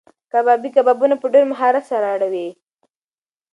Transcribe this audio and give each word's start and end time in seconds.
کبابي 0.31 0.69
کبابونه 0.75 1.15
په 1.21 1.27
ډېر 1.33 1.43
مهارت 1.51 1.83
سره 1.91 2.07
اړوي. 2.15 2.47